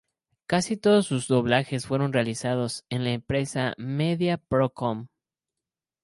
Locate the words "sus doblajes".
1.05-1.85